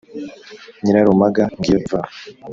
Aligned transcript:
Nyirarumaga 0.81 1.43
ngiyo 1.57 1.75
imvaho, 1.79 2.11